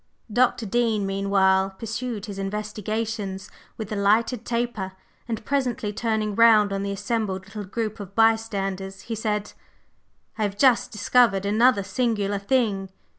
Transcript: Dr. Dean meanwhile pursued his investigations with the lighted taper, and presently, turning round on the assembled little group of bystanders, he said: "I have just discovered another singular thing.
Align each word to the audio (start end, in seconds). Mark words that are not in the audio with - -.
Dr. 0.33 0.65
Dean 0.65 1.05
meanwhile 1.05 1.75
pursued 1.77 2.25
his 2.25 2.39
investigations 2.39 3.51
with 3.77 3.89
the 3.89 3.95
lighted 3.95 4.43
taper, 4.45 4.93
and 5.27 5.45
presently, 5.45 5.93
turning 5.93 6.33
round 6.33 6.73
on 6.73 6.81
the 6.81 6.89
assembled 6.91 7.45
little 7.45 7.65
group 7.65 7.99
of 7.99 8.15
bystanders, 8.15 9.01
he 9.01 9.13
said: 9.13 9.53
"I 10.39 10.41
have 10.41 10.57
just 10.57 10.91
discovered 10.91 11.45
another 11.45 11.83
singular 11.83 12.39
thing. 12.39 12.89